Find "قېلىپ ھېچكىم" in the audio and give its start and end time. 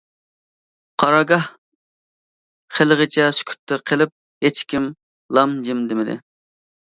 3.91-4.87